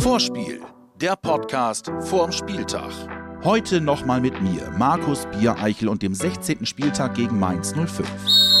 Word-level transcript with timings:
Vorspiel, 0.00 0.60
der 1.00 1.16
Podcast 1.16 1.90
vorm 2.00 2.32
Spieltag. 2.32 2.90
Heute 3.44 3.80
nochmal 3.80 4.20
mit 4.20 4.40
mir, 4.40 4.70
Markus 4.78 5.26
Biereichel 5.32 5.88
und 5.88 6.02
dem 6.02 6.14
16. 6.14 6.64
Spieltag 6.66 7.14
gegen 7.14 7.38
Mainz 7.38 7.74
05. 7.74 8.51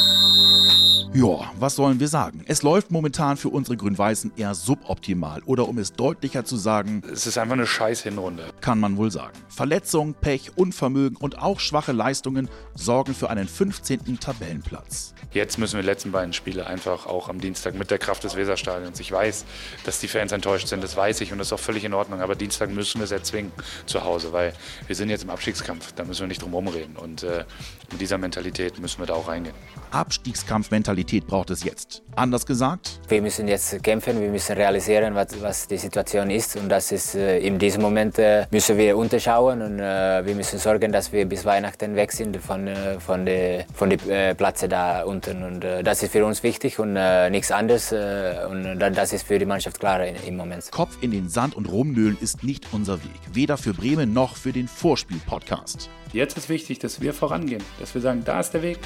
Ja, 1.14 1.52
was 1.58 1.76
sollen 1.76 2.00
wir 2.00 2.08
sagen? 2.08 2.42
Es 2.46 2.62
läuft 2.62 2.90
momentan 2.90 3.36
für 3.36 3.50
unsere 3.50 3.76
Grün-Weißen 3.76 4.32
eher 4.34 4.54
suboptimal. 4.54 5.42
Oder 5.44 5.68
um 5.68 5.76
es 5.76 5.92
deutlicher 5.92 6.46
zu 6.46 6.56
sagen, 6.56 7.02
es 7.12 7.26
ist 7.26 7.36
einfach 7.36 7.52
eine 7.52 7.66
scheiß 7.66 8.02
Hinrunde. 8.02 8.46
Kann 8.62 8.80
man 8.80 8.96
wohl 8.96 9.10
sagen. 9.10 9.34
Verletzungen, 9.50 10.14
Pech, 10.14 10.52
Unvermögen 10.56 11.18
und 11.18 11.38
auch 11.38 11.60
schwache 11.60 11.92
Leistungen 11.92 12.48
sorgen 12.74 13.14
für 13.14 13.28
einen 13.28 13.46
15. 13.46 14.20
Tabellenplatz. 14.20 15.12
Jetzt 15.32 15.58
müssen 15.58 15.74
wir 15.76 15.82
die 15.82 15.88
letzten 15.88 16.12
beiden 16.12 16.32
Spiele 16.32 16.66
einfach 16.66 17.04
auch 17.04 17.28
am 17.28 17.42
Dienstag 17.42 17.74
mit 17.74 17.90
der 17.90 17.98
Kraft 17.98 18.24
des 18.24 18.34
Weserstadions. 18.34 18.98
Ich 18.98 19.12
weiß, 19.12 19.44
dass 19.84 20.00
die 20.00 20.08
Fans 20.08 20.32
enttäuscht 20.32 20.68
sind, 20.68 20.82
das 20.82 20.96
weiß 20.96 21.20
ich 21.20 21.30
und 21.30 21.36
das 21.36 21.48
ist 21.48 21.52
auch 21.52 21.60
völlig 21.60 21.84
in 21.84 21.92
Ordnung. 21.92 22.22
Aber 22.22 22.36
Dienstag 22.36 22.70
müssen 22.70 23.00
wir 23.00 23.04
es 23.04 23.12
erzwingen 23.12 23.52
zu 23.84 24.02
Hause, 24.02 24.32
weil 24.32 24.54
wir 24.86 24.96
sind 24.96 25.10
jetzt 25.10 25.24
im 25.24 25.30
Abstiegskampf. 25.30 25.92
Da 25.92 26.04
müssen 26.04 26.22
wir 26.22 26.28
nicht 26.28 26.40
drum 26.40 26.52
herum 26.52 26.68
reden. 26.68 26.96
Und 26.96 27.22
äh, 27.22 27.44
mit 27.90 28.00
dieser 28.00 28.16
Mentalität 28.16 28.78
müssen 28.78 28.98
wir 29.00 29.06
da 29.06 29.12
auch 29.12 29.28
reingehen. 29.28 29.54
Abstiegskampfmentalität 29.90 31.01
braucht 31.26 31.50
es 31.50 31.64
jetzt. 31.64 32.02
Anders 32.16 32.44
gesagt? 32.46 33.00
Wir 33.08 33.22
müssen 33.22 33.48
jetzt 33.48 33.82
kämpfen, 33.82 34.20
wir 34.20 34.28
müssen 34.28 34.54
realisieren, 34.56 35.14
was, 35.14 35.40
was 35.40 35.66
die 35.66 35.78
Situation 35.78 36.30
ist. 36.30 36.56
Und 36.56 36.68
das 36.68 36.92
ist 36.92 37.14
äh, 37.14 37.38
in 37.38 37.58
diesem 37.58 37.82
Moment 37.82 38.18
äh, 38.18 38.46
müssen 38.50 38.76
wir 38.76 38.96
unterschauen 38.96 39.62
und 39.62 39.78
äh, 39.78 40.24
wir 40.24 40.34
müssen 40.34 40.58
sorgen, 40.58 40.92
dass 40.92 41.12
wir 41.12 41.26
bis 41.26 41.44
Weihnachten 41.44 41.96
weg 41.96 42.12
sind 42.12 42.36
von, 42.36 42.66
äh, 42.66 43.00
von 43.00 43.24
den 43.24 43.64
von 43.74 43.90
die, 43.90 43.96
äh, 44.10 44.34
Plätzen 44.34 44.70
da 44.70 45.04
unten. 45.04 45.42
Und 45.42 45.64
äh, 45.64 45.82
das 45.82 46.02
ist 46.02 46.12
für 46.12 46.24
uns 46.24 46.42
wichtig 46.42 46.78
und 46.78 46.96
äh, 46.96 47.30
nichts 47.30 47.50
anderes. 47.50 47.92
und 47.92 48.78
das 48.78 49.12
ist 49.12 49.26
für 49.26 49.38
die 49.38 49.46
Mannschaft 49.46 49.80
klar 49.80 50.04
im 50.04 50.36
Moment. 50.36 50.70
Kopf 50.70 50.98
in 51.00 51.10
den 51.10 51.28
Sand 51.28 51.56
und 51.56 51.70
rumnöhlen 51.70 52.16
ist 52.20 52.44
nicht 52.44 52.66
unser 52.72 53.02
Weg. 53.02 53.20
Weder 53.32 53.56
für 53.56 53.74
Bremen 53.74 54.12
noch 54.12 54.36
für 54.36 54.52
den 54.52 54.68
Vorspiel-Podcast. 54.68 55.90
Jetzt 56.12 56.36
ist 56.36 56.48
wichtig, 56.48 56.78
dass 56.78 57.00
wir 57.00 57.14
vorangehen, 57.14 57.62
dass 57.80 57.94
wir 57.94 58.02
sagen, 58.02 58.22
da 58.24 58.40
ist 58.40 58.52
der 58.52 58.62
Weg. 58.62 58.78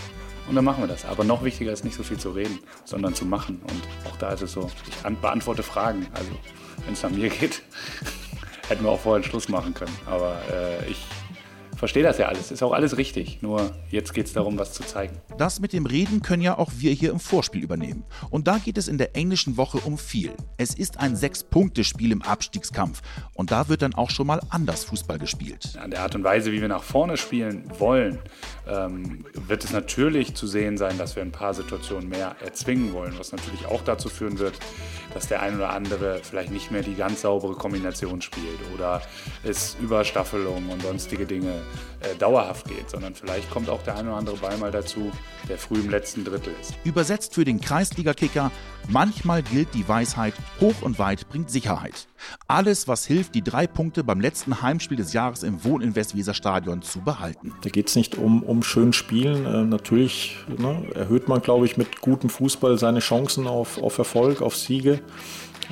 Und 0.48 0.55
dann 0.55 0.64
machen 0.64 0.83
wir 0.83 0.89
das. 0.89 1.05
Aber 1.05 1.25
noch 1.25 1.42
wichtiger 1.42 1.72
ist 1.72 1.84
nicht 1.84 1.97
so 1.97 2.02
viel 2.02 2.19
zu 2.19 2.30
reden, 2.30 2.58
sondern 2.84 3.14
zu 3.14 3.25
machen. 3.25 3.61
Und 3.62 4.11
auch 4.11 4.16
da 4.16 4.30
ist 4.30 4.42
es 4.42 4.52
so, 4.52 4.70
ich 4.89 5.16
beantworte 5.19 5.62
Fragen. 5.62 6.06
Also 6.14 6.30
wenn 6.84 6.94
es 6.94 7.05
an 7.05 7.16
mir 7.16 7.28
geht, 7.28 7.62
hätten 8.69 8.84
wir 8.84 8.91
auch 8.91 9.00
vorher 9.00 9.24
Schluss 9.24 9.48
machen 9.48 9.74
können. 9.74 9.97
Aber 10.06 10.39
äh, 10.52 10.91
ich 10.91 11.05
verstehe 11.77 12.02
das 12.02 12.19
ja 12.19 12.27
alles. 12.27 12.50
Ist 12.50 12.62
auch 12.62 12.72
alles 12.72 12.96
richtig. 12.96 13.42
Nur 13.42 13.72
jetzt 13.91 14.14
geht 14.14 14.27
es 14.27 14.32
darum, 14.32 14.58
was 14.58 14.72
zu 14.72 14.82
zeigen. 14.82 15.16
Das 15.38 15.60
mit 15.60 15.72
dem 15.72 15.86
Reden 15.86 16.22
können 16.22 16.42
ja 16.42 16.58
auch 16.58 16.70
wir 16.77 16.92
hier 16.92 17.10
im 17.10 17.20
Vorspiel 17.20 17.62
übernehmen. 17.62 18.05
Und 18.30 18.48
da 18.48 18.58
geht 18.58 18.78
es 18.78 18.88
in 18.88 18.98
der 18.98 19.16
englischen 19.16 19.56
Woche 19.56 19.78
um 19.78 19.98
viel. 19.98 20.33
Es 20.56 20.74
ist 20.74 20.98
ein 20.98 21.16
Sechs-Punkte-Spiel 21.16 22.12
im 22.12 22.22
Abstiegskampf. 22.22 23.02
Und 23.34 23.50
da 23.50 23.68
wird 23.68 23.83
dann 23.83 23.94
auch 23.94 24.10
schon 24.10 24.27
mal 24.27 24.41
anders 24.50 24.84
Fußball 24.84 25.18
gespielt. 25.18 25.78
An 25.80 25.91
der 25.91 26.02
Art 26.02 26.14
und 26.14 26.24
Weise, 26.24 26.52
wie 26.52 26.60
wir 26.60 26.68
nach 26.68 26.83
vorne 26.83 27.16
spielen 27.16 27.64
wollen, 27.78 28.18
ähm, 28.68 29.24
wird 29.34 29.64
es 29.64 29.72
natürlich 29.72 30.34
zu 30.34 30.46
sehen 30.46 30.77
sein, 30.78 30.98
dass 30.98 31.16
wir 31.16 31.22
ein 31.22 31.33
paar 31.33 31.55
Situationen 31.55 32.08
mehr 32.08 32.36
erzwingen 32.44 32.92
wollen. 32.92 33.14
Was 33.18 33.33
natürlich 33.33 33.66
auch 33.66 33.83
dazu 33.83 34.08
führen 34.08 34.38
wird, 34.38 34.58
dass 35.14 35.28
der 35.28 35.42
ein 35.42 35.56
oder 35.56 35.70
andere 35.70 36.20
vielleicht 36.22 36.50
nicht 36.50 36.70
mehr 36.70 36.83
die 36.83 36.94
ganz 36.94 37.20
saubere 37.20 37.55
Kombination 37.55 38.22
spielt 38.22 38.58
oder 38.74 39.02
es 39.44 39.77
Überstaffelung 39.80 40.68
und 40.70 40.83
sonstige 40.83 41.27
Dinge 41.27 41.62
äh, 42.00 42.14
dauerhaft 42.17 42.69
geht, 42.69 42.91
sondern 42.91 43.14
vielleicht 43.14 43.50
kommt 43.50 43.69
auch 43.69 43.83
der 43.83 43.97
ein 43.97 44.06
oder 44.06 44.17
andere 44.17 44.36
Ball 44.36 44.56
mal 44.59 44.70
dazu, 44.70 45.11
der 45.48 45.59
früh 45.59 45.77
im 45.77 45.91
letzten 45.91 46.25
Drittel 46.25 46.53
ist. 46.61 46.75
Übersetzt 46.84 47.34
für 47.34 47.45
den 47.45 47.61
Kreisliga-Kicker, 47.61 48.50
manchmal 48.89 49.42
gilt 49.42 49.73
die 49.75 49.89
Weisheit, 49.89 50.34
hoch 50.61 50.83
und 50.83 50.98
weit 50.98 51.28
bringt 51.28 51.50
Sicherheit. 51.50 52.06
Alles, 52.48 52.86
was 52.86 53.06
hilft, 53.06 53.34
die 53.34 53.42
drei 53.42 53.67
Punkte 53.67 54.05
beim 54.05 54.20
letzten 54.20 54.62
Heimspiel 54.62 54.97
des 54.97 55.12
Jahres 55.12 55.42
im 55.42 55.64
Wohninvest-Weser-Stadion 55.64 56.83
zu 56.83 57.01
behalten. 57.01 57.55
Da 57.63 57.70
geht 57.70 57.89
es 57.89 57.96
nicht 57.96 58.17
um, 58.17 58.42
um 58.42 58.63
schön 58.63 58.92
Spielen. 58.92 59.46
Äh, 59.46 59.64
natürlich 59.64 60.36
ne, 60.58 60.83
erhöht 60.95 61.29
man, 61.29 61.40
glaube 61.40 61.67
ich, 61.67 61.77
mit 61.77 62.01
gutem 62.01 62.30
Fußball 62.30 62.79
seine 62.79 63.01
Chancen 63.01 63.46
auf, 63.46 63.83
auf 63.83 63.98
Erfolg, 63.98 64.42
auf 64.42 64.57
Siege. 64.57 65.01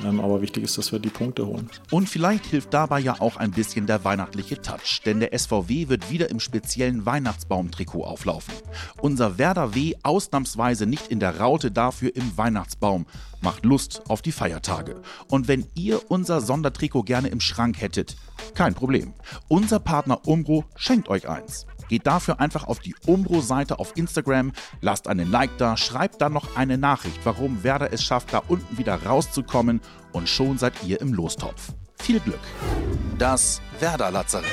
Ähm, 0.03 0.19
aber 0.19 0.41
wichtig 0.41 0.63
ist, 0.63 0.77
dass 0.77 0.91
wir 0.91 0.99
die 0.99 1.09
Punkte 1.09 1.45
holen. 1.45 1.69
Und 1.91 2.09
vielleicht 2.09 2.45
hilft 2.45 2.73
dabei 2.73 2.99
ja 2.99 3.19
auch 3.19 3.37
ein 3.37 3.51
bisschen 3.51 3.87
der 3.87 4.03
weihnachtliche 4.03 4.61
Touch, 4.61 5.01
denn 5.05 5.19
der 5.19 5.37
SVW 5.37 5.89
wird 5.89 6.11
wieder 6.11 6.29
im 6.29 6.39
speziellen 6.39 7.05
Weihnachtsbaum-Trikot 7.05 8.03
auflaufen. 8.03 8.53
Unser 9.01 9.37
Werder 9.37 9.75
W 9.75 9.95
ausnahmsweise 10.03 10.85
nicht 10.85 11.07
in 11.07 11.19
der 11.19 11.39
Raute, 11.39 11.71
dafür 11.71 12.15
im 12.15 12.37
Weihnachtsbaum. 12.37 13.05
Macht 13.41 13.65
Lust 13.65 14.01
auf 14.09 14.21
die 14.21 14.31
Feiertage. 14.31 15.01
Und 15.27 15.47
wenn 15.47 15.67
ihr 15.75 16.09
unser 16.09 16.41
Sondertrikot 16.41 17.03
gerne 17.03 17.27
im 17.27 17.39
Schrank 17.39 17.79
hättet, 17.79 18.15
kein 18.55 18.73
Problem. 18.73 19.13
Unser 19.47 19.79
Partner 19.79 20.27
Umbro 20.27 20.65
schenkt 20.75 21.09
euch 21.09 21.29
eins. 21.29 21.67
Geht 21.87 22.07
dafür 22.07 22.39
einfach 22.39 22.65
auf 22.65 22.79
die 22.79 22.95
Umbro-Seite 23.05 23.79
auf 23.79 23.95
Instagram, 23.95 24.51
lasst 24.81 25.07
einen 25.07 25.29
Like 25.29 25.57
da, 25.57 25.77
schreibt 25.77 26.21
dann 26.21 26.33
noch 26.33 26.55
eine 26.55 26.77
Nachricht, 26.77 27.19
warum 27.23 27.63
Werder 27.63 27.93
es 27.93 28.03
schafft, 28.03 28.33
da 28.33 28.41
unten 28.47 28.77
wieder 28.77 29.03
rauszukommen 29.03 29.81
und 30.11 30.27
schon 30.29 30.57
seid 30.57 30.73
ihr 30.85 30.99
im 31.01 31.13
Lostopf. 31.13 31.73
Viel 31.99 32.19
Glück. 32.19 32.39
Das 33.17 33.61
Werder-Lazarett. 33.79 34.45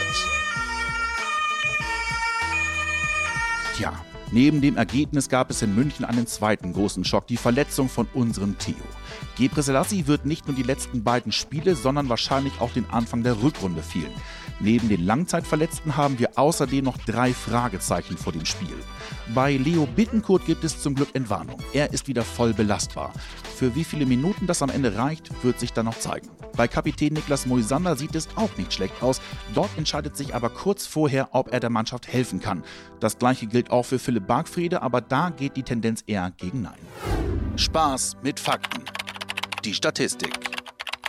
Tja, 3.77 3.93
neben 4.31 4.61
dem 4.61 4.77
Ergebnis 4.77 5.29
gab 5.29 5.51
es 5.51 5.63
in 5.63 5.75
München 5.75 6.05
einen 6.05 6.27
zweiten 6.27 6.73
großen 6.73 7.05
Schock, 7.05 7.27
die 7.27 7.37
Verletzung 7.37 7.89
von 7.89 8.07
unserem 8.13 8.59
Theo. 8.59 8.75
Gebre 9.37 9.63
Selassie 9.63 10.07
wird 10.07 10.27
nicht 10.27 10.47
nur 10.47 10.55
die 10.55 10.63
letzten 10.63 11.03
beiden 11.03 11.33
Spiele, 11.33 11.75
sondern 11.75 12.09
wahrscheinlich 12.09 12.61
auch 12.61 12.73
den 12.73 12.89
Anfang 12.91 13.23
der 13.23 13.43
Rückrunde 13.43 13.83
fehlen. 13.83 14.13
Neben 14.63 14.89
den 14.89 15.05
Langzeitverletzten 15.05 15.97
haben 15.97 16.21
wir 16.21 16.39
außerdem 16.39 16.85
noch 16.85 16.97
drei 16.99 17.33
Fragezeichen 17.35 18.17
vor 18.17 18.33
dem 18.33 18.45
Spiel. 18.45 18.77
Bei 19.35 19.57
Leo 19.57 19.87
Bittenkurt 19.87 20.47
gibt 20.47 20.63
es 20.63 20.81
zum 20.81 20.95
Glück 20.95 21.09
Entwarnung. 21.15 21.59
Er 21.73 21.93
ist 21.93 22.07
wieder 22.07 22.23
voll 22.23 22.55
belastbar. 22.55 23.13
Für 23.57 23.75
wie 23.75 23.83
viele 23.83 24.07
Minuten 24.07 24.47
das 24.47 24.63
am 24.63 24.71
Ende 24.71 24.97
reicht, 24.97 25.31
wird 25.43 25.59
sich 25.59 25.73
dann 25.73 25.87
noch 25.87 25.99
zeigen. 25.99 26.29
Bei 26.57 26.69
Kapitän 26.69 27.15
Niklas 27.15 27.45
Moisander 27.47 27.97
sieht 27.97 28.15
es 28.15 28.29
auch 28.37 28.57
nicht 28.57 28.73
schlecht 28.73 29.03
aus. 29.03 29.21
Dort 29.53 29.71
entscheidet 29.77 30.17
sich 30.17 30.33
aber 30.33 30.49
kurz 30.49 30.87
vorher, 30.87 31.31
ob 31.33 31.53
er 31.53 31.59
der 31.59 31.71
Mannschaft 31.71 32.07
helfen 32.07 32.39
kann. 32.39 32.63
Das 33.01 33.19
gleiche 33.19 33.49
gilt 33.49 33.71
auch 33.73 33.85
für 33.85 33.99
Philipp 33.99 34.29
Bargfriede, 34.29 34.81
aber 34.81 35.01
da 35.01 35.31
geht 35.31 35.57
die 35.57 35.65
Tendenz 35.65 36.05
eher 36.07 36.31
gegen 36.37 36.63
Nein. 36.63 36.79
Spaß 37.57 38.19
mit 38.23 38.39
Fakten. 38.39 38.85
Die 39.65 39.75
Statistik. 39.75 40.62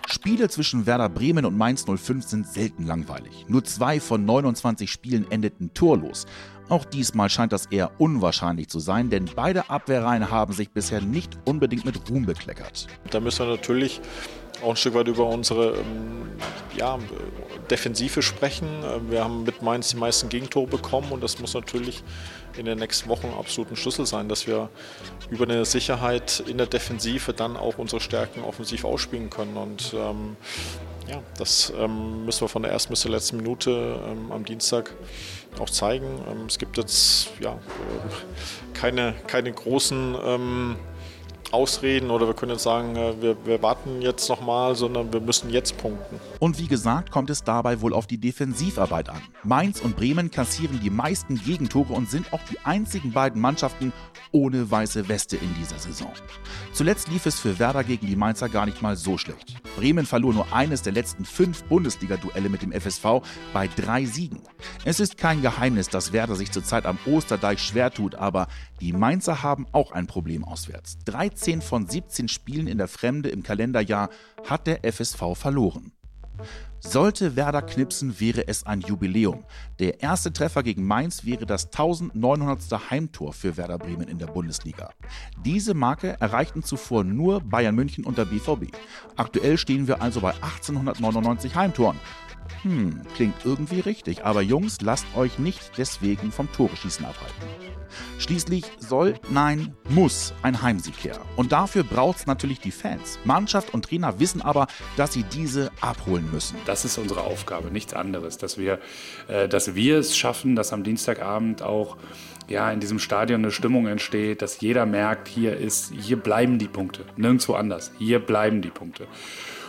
Spiele 0.08 0.50
zwischen 0.50 0.86
Werder 0.86 1.10
Bremen 1.10 1.46
und 1.46 1.58
Mainz 1.58 1.86
05 1.86 2.24
sind 2.26 2.48
selten 2.48 2.86
langweilig. 2.86 3.46
Nur 3.48 3.64
zwei 3.64 4.00
von 4.00 4.26
29 4.26 4.92
Spielen 4.92 5.30
endeten 5.32 5.74
torlos. 5.74 6.26
Auch 6.70 6.86
diesmal 6.86 7.30
scheint 7.30 7.52
das 7.52 7.66
eher 7.68 7.92
unwahrscheinlich 8.00 8.70
zu 8.70 8.80
sein, 8.80 9.10
denn 9.10 9.30
beide 9.36 9.70
Abwehrreihen 9.70 10.30
haben 10.32 10.54
sich 10.54 10.72
bisher 10.72 11.02
nicht 11.02 11.38
unbedingt 11.46 11.86
mit 11.86 12.10
Ruhm 12.10 12.26
bekleckert. 12.26 12.88
Da 13.12 13.20
müssen 13.20 13.46
wir 13.46 13.56
natürlich 13.56 14.02
auch 14.62 14.72
ein 14.72 14.76
Stück 14.76 14.94
weit 14.94 15.08
über 15.08 15.26
unsere 15.26 15.78
ähm, 15.78 16.32
ja, 16.76 17.00
Defensive 17.70 18.22
sprechen. 18.22 18.68
Ähm, 18.84 19.12
wir 19.12 19.24
haben 19.24 19.44
mit 19.44 19.62
Mainz 19.62 19.90
die 19.90 19.98
meisten 19.98 20.30
Gegentore 20.30 20.68
bekommen 20.68 21.12
und 21.12 21.24
das 21.24 21.40
muss 21.40 21.54
natürlich 21.54 22.04
in 22.58 22.66
den 22.66 22.80
nächsten 22.80 23.10
Wochen 23.10 23.34
absolut 23.38 23.72
ein 23.72 23.76
Schlüssel 23.76 24.06
sein, 24.06 24.30
dass 24.30 24.46
wir 24.48 24.70
über 25.30 25.46
eine 25.46 25.66
Sicherheit 25.66 26.44
in 26.48 26.58
der 26.58 26.68
Defensive 26.68 27.34
dann 27.34 27.58
auch 27.58 27.78
unsere 27.78 28.00
Stärken 28.00 28.44
offensiv 28.44 28.86
ausspielen 28.86 29.30
können. 29.30 29.58
Und 29.58 29.94
ähm, 29.94 30.36
ja, 31.08 31.22
das 31.38 31.74
ähm, 31.78 32.26
müssen 32.26 32.42
wir 32.42 32.50
von 32.50 32.64
der 32.64 32.72
ersten 32.72 32.92
bis 32.92 33.02
zur 33.02 33.12
letzten 33.12 33.38
Minute 33.38 34.00
ähm, 34.08 34.32
am 34.32 34.46
Dienstag 34.46 34.94
auch 35.60 35.70
zeigen. 35.70 36.22
Ähm, 36.30 36.46
es 36.48 36.58
gibt 36.58 36.78
jetzt 36.78 37.30
ja, 37.40 37.54
äh, 37.54 38.74
keine, 38.74 39.14
keine 39.28 39.52
großen 39.52 40.16
Ausreden 41.54 42.10
oder 42.10 42.26
wir 42.26 42.34
können 42.34 42.54
jetzt 42.54 42.64
sagen, 42.64 42.96
äh, 42.96 43.14
wir, 43.22 43.38
wir 43.46 43.62
warten 43.62 44.02
jetzt 44.02 44.28
nochmal, 44.28 44.74
sondern 44.76 45.14
wir 45.14 45.20
müssen 45.20 45.52
jetzt 45.52 45.78
punkten. 45.78 46.20
Und 46.40 46.60
wie 46.60 46.68
gesagt, 46.68 47.12
kommt 47.12 47.30
es 47.30 47.44
dabei 47.44 47.82
wohl 47.82 47.94
auf 47.94 48.08
die 48.08 48.18
Defensivarbeit 48.18 49.10
an. 49.10 49.22
Mainz 49.44 49.80
und 49.80 49.96
Bremen 49.96 50.32
kassieren 50.32 50.80
die 50.82 50.90
meisten 50.90 51.36
Gegentore 51.36 51.94
und 51.94 52.10
sind 52.10 52.34
auch 52.34 52.42
die 52.50 52.58
einzigen 52.64 53.12
beiden 53.12 53.40
Mannschaften 53.40 53.94
ohne 54.32 54.70
weiße 54.72 55.08
Weste 55.10 55.38
in 55.38 55.54
dieser 55.60 55.78
Saison. 55.78 56.12
Zuletzt 56.72 57.08
lief 57.10 57.28
es 57.28 57.40
für 57.40 57.60
Werder 57.60 57.84
gegen 57.84 58.08
die 58.08 58.16
Mainzer 58.16 58.50
gar 58.50 58.66
nicht 58.66 58.82
mal 58.82 58.96
so 58.96 59.20
schlecht. 59.20 59.62
Bremen 59.76 60.08
verlor 60.08 60.34
nur 60.34 60.52
eines 60.54 60.82
der 60.82 60.94
letzten 60.94 61.24
fünf 61.24 61.64
Bundesliga-Duelle 61.66 62.50
mit 62.50 62.64
dem 62.64 62.72
FSV 62.72 63.22
bei 63.54 63.68
drei 63.68 64.06
Siegen. 64.06 64.42
Es 64.86 65.00
ist 65.00 65.18
kein 65.18 65.44
Geheimnis, 65.44 65.88
dass 65.88 66.14
Werder 66.14 66.36
sich 66.36 66.52
zurzeit 66.52 66.88
am 66.88 66.98
Osterdeich 67.06 67.62
schwer 67.62 67.92
tut, 67.92 68.16
aber 68.16 68.48
die 68.82 68.92
Mainzer 68.92 69.44
haben 69.44 69.68
auch 69.72 69.92
ein 69.92 70.08
Problem 70.08 70.44
auswärts. 70.44 70.98
13 71.06 71.43
von 71.62 71.88
17 71.88 72.28
Spielen 72.28 72.68
in 72.68 72.78
der 72.78 72.88
Fremde 72.88 73.30
im 73.30 73.44
Kalenderjahr 73.44 74.10
hat 74.48 74.66
der 74.68 74.80
FSV 74.92 75.36
verloren. 75.36 75.92
Sollte 76.86 77.38
Werder 77.38 77.62
knipsen, 77.62 78.20
wäre 78.20 78.46
es 78.48 78.66
ein 78.66 78.82
Jubiläum. 78.82 79.46
Der 79.80 80.02
erste 80.02 80.34
Treffer 80.34 80.64
gegen 80.64 80.86
Mainz 80.86 81.24
wäre 81.24 81.46
das 81.46 81.68
1900. 81.68 82.60
Heimtor 82.92 83.32
für 83.32 83.56
Werder 83.56 83.78
Bremen 83.78 84.10
in 84.10 84.18
der 84.18 84.28
Bundesliga. 84.28 84.90
Diese 85.46 85.74
Marke 85.74 86.18
erreichten 86.20 86.62
zuvor 86.62 87.06
nur 87.06 87.40
Bayern 87.40 87.74
München 87.74 88.04
und 88.04 88.18
der 88.18 88.26
BVB. 88.26 88.76
Aktuell 89.16 89.58
stehen 89.58 89.88
wir 89.88 90.02
also 90.02 90.20
bei 90.20 90.34
1899 90.34 91.56
Heimtoren. 91.56 91.98
Hm, 92.64 93.02
klingt 93.16 93.46
irgendwie 93.46 93.80
richtig, 93.80 94.26
aber 94.26 94.42
Jungs, 94.42 94.82
lasst 94.82 95.06
euch 95.16 95.40
nicht 95.40 95.72
deswegen 95.78 96.32
vom 96.32 96.52
Tore-Schießen 96.52 97.06
abhalten. 97.06 97.74
Schließlich 98.18 98.66
soll, 98.80 99.20
nein, 99.30 99.76
muss 99.90 100.34
ein 100.42 100.62
Heimsieg 100.62 101.04
her. 101.04 101.20
Und 101.36 101.52
dafür 101.52 101.84
braucht 101.84 102.20
es 102.20 102.26
natürlich 102.26 102.60
die 102.60 102.72
Fans. 102.72 103.20
Mannschaft 103.24 103.74
und 103.74 103.86
Trainer 103.86 104.20
wissen 104.20 104.42
aber, 104.42 104.68
dass 104.98 105.14
sie 105.14 105.24
diese 105.24 105.72
abholen 105.82 106.30
müssen. 106.32 106.58
Das 106.66 106.73
ist 106.86 106.98
unsere 106.98 107.22
Aufgabe, 107.22 107.72
nichts 107.72 107.94
anderes. 107.94 108.38
Dass 108.38 108.58
wir, 108.58 108.80
äh, 109.28 109.48
dass 109.48 109.76
wir 109.76 110.00
es 110.00 110.18
schaffen, 110.18 110.56
dass 110.56 110.74
am 110.74 110.84
Dienstagabend 110.84 111.62
auch 111.62 111.98
ja, 112.48 112.72
in 112.72 112.80
diesem 112.80 113.00
Stadion 113.00 113.42
eine 113.42 113.52
Stimmung 113.52 113.88
entsteht, 113.88 114.42
dass 114.42 114.60
jeder 114.60 114.86
merkt, 114.86 115.28
hier 115.28 115.56
ist, 115.56 115.94
hier 115.94 116.18
bleiben 116.18 116.60
die 116.60 116.68
Punkte, 116.68 117.06
nirgendwo 117.16 117.54
anders. 117.54 117.92
Hier 118.00 118.20
bleiben 118.20 118.62
die 118.62 118.70
Punkte. 118.70 119.08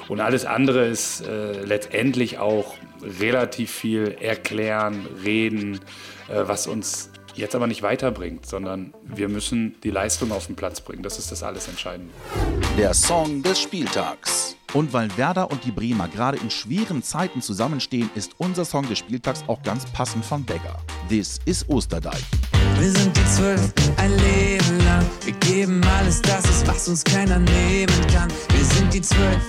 Und 0.09 0.21
alles 0.21 0.45
andere 0.45 0.87
ist 0.87 1.27
äh, 1.27 1.63
letztendlich 1.65 2.39
auch 2.39 2.75
relativ 3.21 3.71
viel 3.71 4.17
erklären, 4.21 5.07
reden, 5.25 5.81
äh, 6.29 6.43
was 6.47 6.67
uns 6.67 7.11
jetzt 7.35 7.55
aber 7.55 7.67
nicht 7.67 7.83
weiterbringt, 7.83 8.47
sondern 8.47 8.95
wir 9.03 9.29
müssen 9.29 9.77
die 9.83 9.91
Leistung 9.91 10.33
auf 10.33 10.47
den 10.47 10.57
Platz 10.57 10.81
bringen. 10.81 11.03
Das 11.03 11.19
ist 11.19 11.33
das 11.33 11.43
alles 11.43 11.69
Entscheidende. 11.69 12.13
Der 12.79 12.95
Song 12.95 13.43
des 13.43 13.61
Spieltags. 13.61 14.54
Und 14.75 14.93
weil 14.93 15.17
Werder 15.17 15.53
und 15.53 15.65
die 15.65 15.71
Bremer 15.71 16.09
gerade 16.09 16.37
in 16.39 16.51
schweren 16.51 17.03
Zeiten 17.03 17.41
zusammenstehen, 17.41 18.11
ist 18.17 18.33
unser 18.39 18.65
Song 18.65 18.87
des 18.89 18.99
Spieltags 18.99 19.45
auch 19.47 19.63
ganz 19.63 19.85
passend 19.87 20.25
von 20.25 20.45
Beggar. 20.45 20.83
This 21.09 21.39
is 21.45 21.65
Osterdeich. 21.69 22.25
Wir 22.81 22.91
sind 22.91 23.17
die 23.17 23.25
Zwölf, 23.27 23.73
ein 23.99 24.11
Leben 24.11 24.79
lang. 24.85 25.07
Wir 25.25 25.33
geben 25.35 25.81
alles, 25.97 26.21
das 26.23 26.45
ist, 26.47 26.67
was 26.67 26.89
uns 26.89 27.05
keiner 27.05 27.39
nehmen 27.39 28.07
kann. 28.13 28.29
Wir 28.49 28.65
sind 28.65 28.93
die 28.93 29.01
Zwölf. 29.01 29.43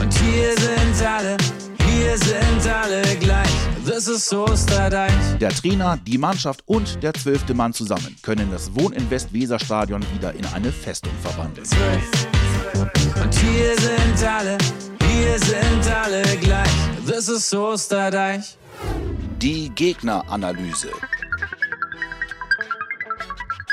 Und 0.00 0.14
hier 0.18 0.56
sind 0.58 1.06
alle, 1.06 1.36
hier 1.84 2.16
sind 2.16 2.72
alle 2.72 3.02
gleich. 3.16 3.50
Das 3.84 4.06
ist 4.06 4.32
Osterdeich. 4.32 5.12
Der 5.40 5.50
Trainer, 5.50 5.98
die 6.06 6.18
Mannschaft 6.18 6.62
und 6.66 7.02
der 7.02 7.14
zwölfte 7.14 7.52
Mann 7.52 7.72
zusammen 7.72 8.14
können 8.22 8.48
das 8.52 8.72
Wohninvest 8.76 9.32
Weserstadion 9.32 10.04
wieder 10.14 10.32
in 10.34 10.46
eine 10.46 10.70
Festung 10.70 11.12
verwandeln. 11.20 11.66
Zwölf. 11.66 12.33
Und 13.22 13.34
hier 13.34 13.78
sind 13.78 14.28
alle, 14.28 14.58
hier 15.08 15.38
sind 15.38 15.94
alle 15.94 16.22
gleich. 16.38 16.70
Das 17.06 17.28
ist 17.28 17.54
Osterdeich. 17.54 18.56
Die 19.38 19.70
Gegneranalyse. 19.70 20.90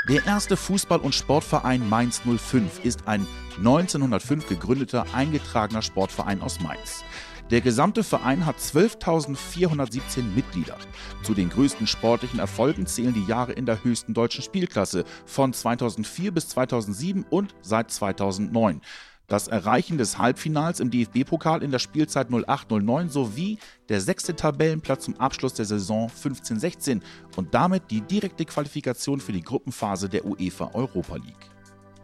Der 0.08 0.26
erste 0.26 0.56
Fußball- 0.56 1.00
und 1.00 1.14
Sportverein 1.14 1.88
Mainz 1.88 2.22
05 2.24 2.84
ist 2.84 3.06
ein 3.06 3.26
1905 3.58 4.48
gegründeter 4.48 5.06
eingetragener 5.14 5.82
Sportverein 5.82 6.42
aus 6.42 6.60
Mainz. 6.60 7.04
Der 7.52 7.60
gesamte 7.60 8.02
Verein 8.02 8.46
hat 8.46 8.56
12.417 8.56 10.22
Mitglieder. 10.34 10.78
Zu 11.22 11.34
den 11.34 11.50
größten 11.50 11.86
sportlichen 11.86 12.38
Erfolgen 12.38 12.86
zählen 12.86 13.12
die 13.12 13.26
Jahre 13.26 13.52
in 13.52 13.66
der 13.66 13.84
höchsten 13.84 14.14
deutschen 14.14 14.42
Spielklasse 14.42 15.04
von 15.26 15.52
2004 15.52 16.32
bis 16.32 16.48
2007 16.48 17.26
und 17.28 17.54
seit 17.60 17.90
2009 17.90 18.80
das 19.28 19.48
Erreichen 19.48 19.98
des 19.98 20.16
Halbfinals 20.16 20.80
im 20.80 20.90
DFB-Pokal 20.90 21.62
in 21.62 21.70
der 21.70 21.78
Spielzeit 21.78 22.28
08-09 22.28 23.10
sowie 23.10 23.58
der 23.90 24.00
sechste 24.00 24.34
Tabellenplatz 24.34 25.04
zum 25.04 25.20
Abschluss 25.20 25.52
der 25.52 25.66
Saison 25.66 26.10
15-16 26.10 27.02
und 27.36 27.54
damit 27.54 27.90
die 27.90 28.00
direkte 28.00 28.46
Qualifikation 28.46 29.20
für 29.20 29.32
die 29.32 29.42
Gruppenphase 29.42 30.08
der 30.08 30.24
UEFA 30.24 30.70
Europa 30.72 31.16
League. 31.16 31.50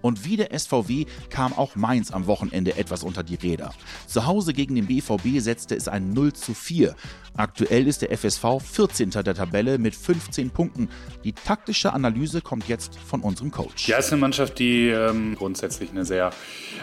Und 0.03 0.25
wie 0.25 0.37
der 0.37 0.57
SVW 0.59 1.07
kam 1.31 1.53
auch 1.53 1.77
Mainz 1.77 2.11
am 2.11 2.27
Wochenende 2.27 2.77
etwas 2.77 3.03
unter 3.03 3.23
die 3.23 3.35
Räder. 3.35 3.73
Zu 4.07 4.27
Hause 4.27 4.53
gegen 4.53 4.75
den 4.75 4.87
BVB 4.87 5.41
setzte 5.41 5.75
es 5.75 5.89
ein 5.89 6.11
0 6.11 6.33
zu 6.33 6.55
4. 6.55 6.95
Aktuell 7.37 7.87
ist 7.87 8.03
der 8.03 8.17
FSV 8.17 8.61
14. 8.61 9.11
der 9.11 9.35
Tabelle 9.35 9.79
mit 9.79 9.95
15 9.95 10.51
Punkten. 10.51 10.89
Die 11.23 11.33
taktische 11.33 11.93
Analyse 11.93 12.41
kommt 12.41 12.67
jetzt 12.69 12.99
von 12.99 13.21
unserem 13.21 13.53
Coach. 13.53 13.87
Ja, 13.87 13.99
es 13.99 14.07
ist 14.07 14.13
eine 14.13 14.21
Mannschaft, 14.21 14.59
die 14.59 14.89
ähm, 14.89 15.37
grundsätzlich 15.37 15.91
eine 15.91 16.05
sehr 16.05 16.31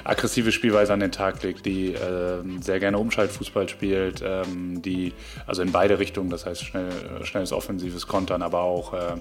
aggressive 0.05 0.53
Spielweise 0.53 0.93
an 0.93 1.01
den 1.01 1.11
Tag 1.11 1.43
legt, 1.43 1.65
die 1.65 1.93
äh, 1.93 2.41
sehr 2.61 2.79
gerne 2.79 2.97
Umschaltfußball 2.99 3.67
spielt, 3.67 4.23
ähm, 4.25 4.81
die 4.81 5.13
also 5.45 5.61
in 5.61 5.71
beide 5.71 5.99
Richtungen, 5.99 6.29
das 6.29 6.45
heißt 6.45 6.63
schnell, 6.63 6.89
schnelles 7.23 7.51
offensives 7.51 8.07
Kontern, 8.07 8.41
aber 8.41 8.61
auch 8.61 8.93
äh, 8.93 9.17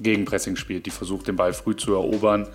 Gegenpressing 0.00 0.56
spielt, 0.56 0.86
die 0.86 0.90
versucht 0.90 1.28
den 1.28 1.36
Ball 1.36 1.52
früh 1.52 1.76
zu 1.76 1.92
erobern 1.92 2.48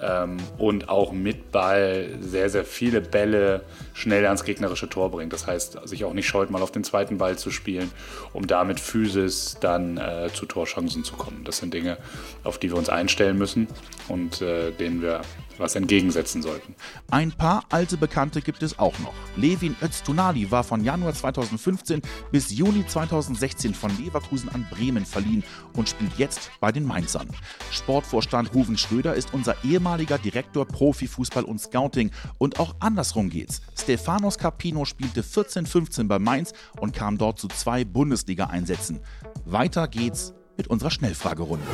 ähm, 0.00 0.33
und 0.58 0.88
auch 0.88 1.12
mit 1.12 1.52
Ball 1.52 2.10
sehr, 2.20 2.50
sehr 2.50 2.64
viele 2.64 3.00
Bälle 3.00 3.64
schnell 3.92 4.24
ans 4.26 4.44
gegnerische 4.44 4.88
Tor 4.88 5.10
bringt. 5.10 5.32
Das 5.32 5.46
heißt, 5.46 5.78
sich 5.88 6.04
auch 6.04 6.12
nicht 6.12 6.26
scheut, 6.26 6.50
mal 6.50 6.62
auf 6.62 6.72
den 6.72 6.84
zweiten 6.84 7.18
Ball 7.18 7.36
zu 7.38 7.50
spielen, 7.50 7.90
um 8.32 8.46
damit 8.46 8.80
Physis 8.80 9.56
dann 9.60 9.96
äh, 9.96 10.28
zu 10.32 10.46
Torchancen 10.46 11.04
zu 11.04 11.14
kommen. 11.14 11.44
Das 11.44 11.58
sind 11.58 11.74
Dinge, 11.74 11.98
auf 12.42 12.58
die 12.58 12.70
wir 12.70 12.76
uns 12.76 12.88
einstellen 12.88 13.38
müssen 13.38 13.68
und 14.08 14.42
äh, 14.42 14.72
denen 14.72 15.02
wir 15.02 15.22
was 15.58 15.74
entgegensetzen 15.76 16.42
sollten. 16.42 16.74
Ein 17.10 17.32
paar 17.32 17.64
alte 17.70 17.96
Bekannte 17.96 18.40
gibt 18.40 18.62
es 18.62 18.78
auch 18.78 18.98
noch. 19.00 19.14
Levin 19.36 19.76
Öztunali 19.82 20.50
war 20.50 20.64
von 20.64 20.82
Januar 20.82 21.14
2015 21.14 22.02
bis 22.32 22.50
Juni 22.50 22.86
2016 22.86 23.74
von 23.74 23.90
Leverkusen 23.98 24.48
an 24.48 24.66
Bremen 24.70 25.06
verliehen 25.06 25.44
und 25.74 25.88
spielt 25.88 26.16
jetzt 26.16 26.50
bei 26.60 26.72
den 26.72 26.84
Mainzern. 26.84 27.28
Sportvorstand 27.70 28.54
Ruven 28.54 28.76
Schröder 28.76 29.14
ist 29.14 29.32
unser 29.32 29.56
ehemaliger 29.64 30.18
Direktor 30.24 30.66
Profifußball 30.66 31.44
und 31.44 31.60
Scouting 31.60 32.10
und 32.38 32.58
auch 32.58 32.74
andersrum 32.80 33.30
geht's. 33.30 33.60
Stefanos 33.78 34.38
Capino 34.38 34.84
spielte 34.84 35.22
14-15 35.22 36.08
bei 36.08 36.18
Mainz 36.18 36.52
und 36.80 36.94
kam 36.94 37.18
dort 37.18 37.38
zu 37.38 37.48
zwei 37.48 37.84
Bundesliga-Einsätzen. 37.84 39.00
Weiter 39.44 39.86
geht's 39.86 40.32
mit 40.56 40.68
unserer 40.68 40.90
Schnellfragerunde. 40.90 41.66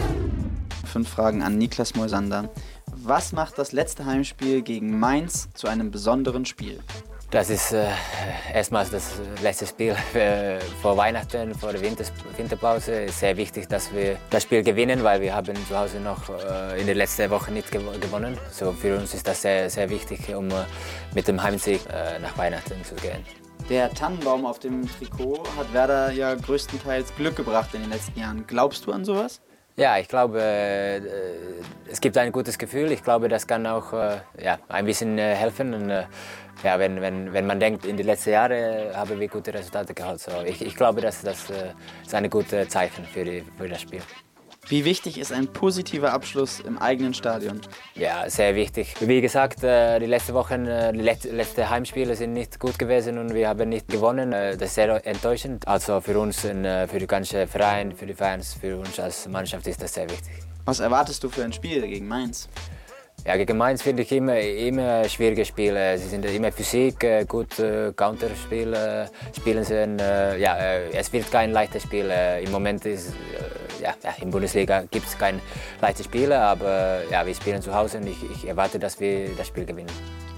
Fünf 0.84 1.08
Fragen 1.08 1.42
an 1.42 1.56
Niklas 1.56 1.94
Moisander. 1.94 2.50
Was 2.92 3.32
macht 3.32 3.58
das 3.58 3.72
letzte 3.72 4.04
Heimspiel 4.04 4.62
gegen 4.62 4.98
Mainz 4.98 5.48
zu 5.54 5.68
einem 5.68 5.90
besonderen 5.90 6.44
Spiel? 6.44 6.80
Das 7.30 7.48
ist 7.48 7.70
äh, 7.72 7.86
erstmals 8.52 8.90
das 8.90 9.20
letzte 9.40 9.64
Spiel 9.64 9.94
äh, 10.14 10.58
vor 10.82 10.96
Weihnachten, 10.96 11.54
vor 11.54 11.70
der 11.70 11.80
Winter 11.80 12.04
Winterpause. 12.36 13.04
Es 13.04 13.12
ist 13.12 13.20
sehr 13.20 13.36
wichtig, 13.36 13.68
dass 13.68 13.94
wir 13.94 14.16
das 14.30 14.42
Spiel 14.42 14.64
gewinnen, 14.64 15.04
weil 15.04 15.20
wir 15.20 15.32
haben 15.32 15.54
zu 15.68 15.78
Hause 15.78 16.00
noch 16.00 16.28
äh, 16.28 16.80
in 16.80 16.86
der 16.86 16.96
letzten 16.96 17.30
Woche 17.30 17.52
nicht 17.52 17.70
gew 17.70 17.82
gewonnen. 18.00 18.36
So 18.50 18.72
für 18.72 18.96
uns 18.98 19.14
ist 19.14 19.28
das 19.28 19.42
sehr, 19.42 19.70
sehr 19.70 19.88
wichtig, 19.90 20.34
um 20.34 20.50
äh, 20.50 20.64
mit 21.14 21.28
dem 21.28 21.40
Heimsieg 21.40 21.82
äh, 21.86 22.18
nach 22.18 22.36
Weihnachten 22.36 22.82
zu 22.82 22.96
gehen. 22.96 23.24
Der 23.68 23.94
Tannenbaum 23.94 24.44
auf 24.44 24.58
dem 24.58 24.88
Trikot 24.88 25.44
hat 25.56 25.72
Werder 25.72 26.10
ja 26.10 26.34
größtenteils 26.34 27.14
Glück 27.14 27.36
gebracht 27.36 27.72
in 27.74 27.82
den 27.82 27.90
letzten 27.90 28.18
Jahren. 28.18 28.44
Glaubst 28.48 28.86
du 28.86 28.92
an 28.92 29.04
sowas? 29.04 29.40
Ja, 29.80 29.96
ich 29.96 30.08
glaube, 30.08 30.42
äh, 30.42 31.00
es 31.90 32.02
gibt 32.02 32.18
ein 32.18 32.32
gutes 32.32 32.58
Gefühl. 32.58 32.92
Ich 32.92 33.02
glaube, 33.02 33.28
das 33.28 33.46
kann 33.46 33.66
auch 33.66 33.94
äh, 33.94 34.18
ja, 34.38 34.58
ein 34.68 34.84
bisschen 34.84 35.16
äh, 35.16 35.34
helfen. 35.34 35.72
Und, 35.72 35.88
ja, 35.88 36.78
wenn, 36.78 37.00
wenn, 37.00 37.32
wenn 37.32 37.46
man 37.46 37.58
denkt, 37.58 37.86
in 37.86 37.96
den 37.96 38.04
letzten 38.04 38.32
Jahren 38.32 38.94
haben 38.94 39.18
wir 39.18 39.26
gute 39.26 39.54
Resultate 39.54 39.94
gehabt. 39.94 40.20
So, 40.20 40.32
ich, 40.44 40.60
ich 40.60 40.76
glaube, 40.76 41.00
dass 41.00 41.22
das 41.22 41.48
ist 41.48 42.14
ein 42.14 42.28
gutes 42.28 42.68
Zeichen 42.68 43.06
für, 43.06 43.24
die, 43.24 43.42
für 43.56 43.70
das 43.70 43.80
Spiel. 43.80 44.02
Wie 44.70 44.84
wichtig 44.84 45.18
ist 45.18 45.32
ein 45.32 45.48
positiver 45.48 46.12
Abschluss 46.12 46.60
im 46.60 46.78
eigenen 46.78 47.12
Stadion? 47.12 47.60
Ja, 47.96 48.30
sehr 48.30 48.54
wichtig. 48.54 48.94
Wie 49.00 49.20
gesagt, 49.20 49.64
die 49.64 50.06
letzten 50.06 50.32
Wochen, 50.34 50.64
die 50.64 51.00
letzten 51.00 51.68
Heimspiele 51.68 52.14
sind 52.14 52.34
nicht 52.34 52.60
gut 52.60 52.78
gewesen 52.78 53.18
und 53.18 53.34
wir 53.34 53.48
haben 53.48 53.68
nicht 53.68 53.88
gewonnen. 53.88 54.30
Das 54.30 54.62
ist 54.62 54.76
sehr 54.76 55.04
enttäuschend. 55.04 55.66
Also 55.66 56.00
für 56.00 56.16
uns, 56.20 56.42
für 56.42 56.86
den 56.86 57.06
ganzen 57.08 57.48
Verein, 57.48 57.90
für 57.96 58.06
die 58.06 58.14
Fans, 58.14 58.54
für 58.60 58.76
uns 58.76 59.00
als 59.00 59.26
Mannschaft 59.26 59.66
ist 59.66 59.82
das 59.82 59.92
sehr 59.92 60.08
wichtig. 60.08 60.34
Was 60.64 60.78
erwartest 60.78 61.24
du 61.24 61.28
für 61.28 61.42
ein 61.42 61.52
Spiel 61.52 61.82
gegen 61.88 62.06
Mainz? 62.06 62.48
Ja, 63.26 63.36
gegen 63.36 63.58
Mainz 63.58 63.82
finde 63.82 64.02
ich 64.02 64.12
immer, 64.12 64.38
immer 64.38 65.06
schwierige 65.06 65.44
Spiele. 65.44 65.98
Sie 65.98 66.08
sind 66.08 66.24
immer 66.24 66.50
Physik, 66.50 67.04
äh, 67.04 67.26
gut 67.26 67.58
äh, 67.58 67.92
Counterspiele 67.94 69.10
spielen 69.36 69.62
sie. 69.62 69.74
Ja, 70.40 70.56
äh, 70.56 70.90
es 70.92 71.12
wird 71.12 71.30
kein 71.30 71.50
leichtes 71.50 71.82
Spiel. 71.82 72.10
Im 72.42 72.50
Moment 72.50 72.86
ist, 72.86 73.12
ja, 73.80 73.94
in 74.18 74.26
der 74.26 74.32
Bundesliga 74.32 74.82
gibt 74.90 75.06
es 75.06 75.18
kein 75.18 75.40
leichtes 75.80 76.06
Spiel, 76.06 76.32
aber 76.32 77.00
ja, 77.10 77.26
wir 77.26 77.34
spielen 77.34 77.62
zu 77.62 77.74
Hause 77.74 77.98
und 77.98 78.06
ich, 78.06 78.18
ich 78.30 78.46
erwarte, 78.46 78.78
dass 78.78 79.00
wir 79.00 79.30
das 79.36 79.48
Spiel 79.48 79.64
gewinnen. 79.64 79.90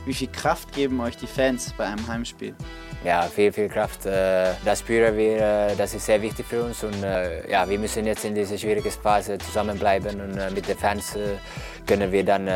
Wie 0.05 0.15
viel 0.15 0.29
Kraft 0.29 0.73
geben 0.73 1.01
euch 1.01 1.17
die 1.17 1.27
Fans 1.27 1.73
bei 1.77 1.85
einem 1.85 2.07
Heimspiel? 2.09 2.55
Ja, 3.05 3.23
viel, 3.23 3.53
viel 3.53 3.69
Kraft. 3.69 4.05
Das 4.05 4.81
spüren 4.81 5.17
wir, 5.17 5.75
das 5.77 5.95
ist 5.95 6.07
sehr 6.07 6.21
wichtig 6.23 6.47
für 6.47 6.65
uns 6.65 6.83
und 6.83 7.03
ja, 7.49 7.69
wir 7.69 7.79
müssen 7.79 8.07
jetzt 8.07 8.25
in 8.25 8.35
dieser 8.35 8.59
schwierigen 8.59 8.91
Phase 8.91 9.39
zusammenbleiben 9.39 10.21
und 10.21 10.55
mit 10.55 10.67
den 10.69 10.77
Fans 10.77 11.17
können 11.87 12.11
wir 12.11 12.25
dann 12.25 12.49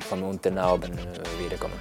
von 0.00 0.22
unten 0.22 0.54
nach 0.54 0.72
oben 0.72 0.92
wiederkommen. 1.42 1.78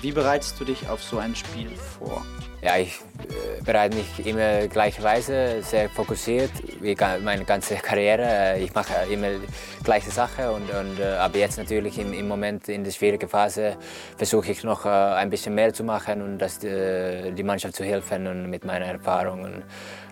Wie 0.00 0.12
bereitest 0.12 0.58
du 0.60 0.64
dich 0.64 0.88
auf 0.88 1.02
so 1.02 1.18
ein 1.18 1.34
Spiel 1.34 1.70
vor? 1.76 2.24
Ja, 2.64 2.78
ich 2.78 2.98
äh, 3.18 3.62
bereite 3.62 3.94
mich 3.94 4.26
immer 4.26 4.66
gleicherweise, 4.68 5.60
sehr 5.60 5.90
fokussiert, 5.90 6.50
wie 6.80 6.96
meine 7.22 7.44
ganze 7.44 7.74
Karriere. 7.88 8.58
Ich 8.58 8.74
mache 8.74 8.94
immer 9.12 9.28
die 9.32 9.84
gleiche 9.84 10.10
Sache 10.10 10.50
und, 10.50 10.70
und 10.70 10.98
äh, 10.98 11.16
aber 11.18 11.36
jetzt 11.36 11.58
natürlich 11.58 11.98
im, 11.98 12.14
im 12.14 12.26
Moment 12.26 12.70
in 12.70 12.82
der 12.82 12.90
schwierigen 12.90 13.28
Phase 13.28 13.76
versuche 14.16 14.52
ich 14.52 14.64
noch 14.64 14.86
äh, 14.86 14.88
ein 14.88 15.28
bisschen 15.28 15.54
mehr 15.54 15.74
zu 15.74 15.84
machen 15.84 16.22
und 16.22 16.38
das, 16.38 16.58
die, 16.58 17.34
die 17.36 17.42
Mannschaft 17.42 17.76
zu 17.76 17.84
helfen 17.84 18.26
und 18.26 18.48
mit 18.48 18.64
meiner 18.64 18.86
Erfahrung. 18.86 19.42
Und 19.42 19.62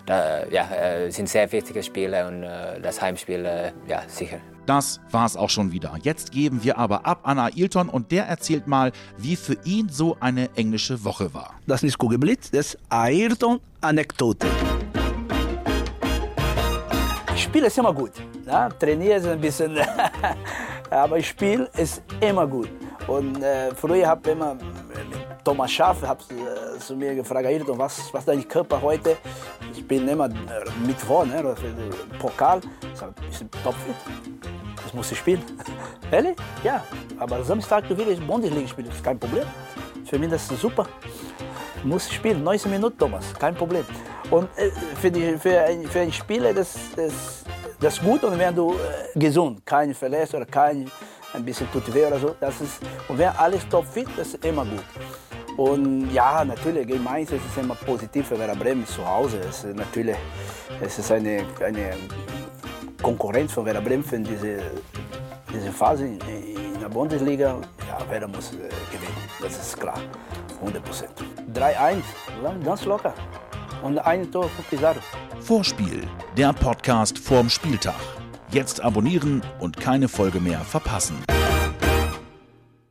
da, 0.05 0.45
ja, 0.51 1.09
sind 1.09 1.29
sehr 1.29 1.49
wichtige 1.51 1.81
Spiele 1.81 2.27
und 2.27 2.41
das 2.41 3.01
Heimspiel 3.01 3.71
ja 3.87 4.03
sicher. 4.07 4.39
Das 4.65 5.01
war's 5.11 5.35
auch 5.35 5.49
schon 5.49 5.71
wieder. 5.73 5.97
Jetzt 6.03 6.31
geben 6.31 6.63
wir 6.63 6.77
aber 6.77 7.05
ab 7.05 7.21
an 7.23 7.37
Ailton 7.37 7.89
und 7.89 8.11
der 8.11 8.25
erzählt 8.27 8.65
mal, 8.65 8.93
wie 9.17 9.35
für 9.35 9.57
ihn 9.65 9.89
so 9.89 10.15
eine 10.21 10.49
englische 10.55 11.03
Woche 11.03 11.33
war. 11.33 11.59
Das 11.67 11.83
ist 11.83 11.97
Kugelblitz, 11.97 12.42
das 12.42 12.42
ist 12.51 12.77
Ayrton 12.89 13.59
Anekdote. 13.81 14.47
Ich 17.35 17.43
spiele 17.43 17.67
es 17.67 17.77
immer 17.77 17.93
gut. 17.93 18.11
Ja, 18.45 18.69
trainiere 18.69 19.19
es 19.19 19.25
ein 19.25 19.39
bisschen, 19.39 19.77
aber 20.89 21.17
ich 21.17 21.27
spiele 21.27 21.69
es 21.75 22.01
immer 22.19 22.47
gut. 22.47 22.69
Und 23.07 23.41
äh, 23.41 23.73
früher 23.75 24.07
habe 24.07 24.21
ich 24.23 24.35
immer 24.35 24.57
Thomas 25.43 25.71
Schaff 25.71 26.01
äh, 26.03 26.79
zu 26.79 26.95
mir 26.95 27.15
gefragt, 27.15 27.45
Ayrton, 27.45 27.77
was, 27.77 27.99
ist 27.99 28.11
dein 28.25 28.47
Körper 28.47 28.81
heute? 28.81 29.17
Ich 29.73 29.85
bin 29.87 30.07
immer 30.07 30.25
äh, 30.25 30.85
mit 30.85 30.99
vor, 30.99 31.25
ne, 31.25 31.55
Pokal. 32.19 32.61
Ich 32.93 32.99
sage, 32.99 33.13
ich 33.29 33.39
bin 33.39 33.49
topfit 33.63 33.95
muss 34.93 35.11
ich 35.11 35.17
spielen. 35.17 35.43
Ehrlich? 36.11 36.35
Ja. 36.63 36.83
Aber 37.17 37.43
Samstag 37.43 37.89
will 37.89 38.07
ich 38.09 38.19
Bundesliga 38.25 38.67
spielen, 38.67 38.87
das 38.87 38.97
ist 38.97 39.03
kein 39.03 39.19
Problem. 39.19 39.45
Für 40.05 40.19
mich 40.19 40.29
das 40.29 40.49
ist 40.49 40.61
super. 40.61 40.87
Muss 41.83 42.11
spielen, 42.11 42.43
19 42.43 42.71
Minuten, 42.71 42.97
Thomas, 42.97 43.33
kein 43.37 43.55
Problem. 43.55 43.85
Und 44.29 44.49
äh, 44.57 44.71
für, 45.01 45.11
die, 45.11 45.37
für, 45.37 45.61
ein, 45.61 45.85
für 45.85 45.99
einen 46.01 46.13
Spieler 46.13 46.53
das, 46.53 46.75
das, 46.95 47.43
das 47.79 47.95
ist 47.95 48.03
gut 48.03 48.23
und 48.23 48.37
wenn 48.39 48.55
du 48.55 48.73
äh, 48.73 49.19
gesund, 49.19 49.65
kein 49.65 49.93
Verletzung 49.93 50.41
oder 50.41 50.49
kein 50.49 50.89
ein 51.33 51.43
bisschen 51.43 51.69
tut 51.71 51.93
weh 51.93 52.05
oder 52.05 52.19
so, 52.19 52.35
das 52.39 52.61
ist, 52.61 52.79
und 53.07 53.17
wenn 53.17 53.29
alles 53.29 53.67
topfit, 53.67 54.07
das 54.15 54.27
ist 54.29 54.45
immer 54.45 54.65
gut. 54.65 54.83
Und 55.57 56.11
ja, 56.11 56.43
natürlich, 56.43 56.87
gegen 56.87 57.03
Mainz 57.03 57.31
ist 57.31 57.41
es 57.51 57.63
immer 57.63 57.75
positiv 57.75 58.27
für 58.27 58.39
Werder 58.39 58.55
Bremen 58.55 58.85
zu 58.87 59.07
Hause. 59.07 59.39
Es 59.47 59.63
ist 59.63 59.75
natürlich 59.75 60.17
es 60.81 60.99
ist 60.99 61.11
eine, 61.11 61.45
eine 61.63 61.95
Konkurrenz 63.01 63.53
von 63.53 63.65
Werder 63.65 63.81
Bremen 63.81 64.03
für 64.03 64.19
diese, 64.19 64.59
diese 65.53 65.71
Phase 65.71 66.05
in, 66.05 66.19
in 66.19 66.79
der 66.79 66.89
Bundesliga, 66.89 67.57
ja, 67.87 68.09
Werder 68.09 68.27
muss 68.27 68.53
äh, 68.53 68.69
gewinnen, 68.91 69.29
das 69.41 69.57
ist 69.57 69.79
klar, 69.79 69.99
100 70.59 70.83
Prozent. 70.83 71.32
3-1, 71.53 72.01
ganz 72.63 72.85
locker. 72.85 73.13
Und 73.81 73.99
ein 73.99 74.31
Tor 74.31 74.49
für 74.49 74.63
Pizarro. 74.63 74.99
Vorspiel, 75.39 76.07
der 76.37 76.53
Podcast 76.53 77.17
vorm 77.19 77.49
Spieltag. 77.49 77.95
Jetzt 78.51 78.81
abonnieren 78.81 79.41
und 79.59 79.77
keine 79.77 80.07
Folge 80.07 80.39
mehr 80.39 80.59
verpassen. 80.61 81.17